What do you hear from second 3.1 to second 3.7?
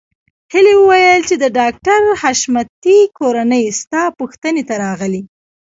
کورنۍ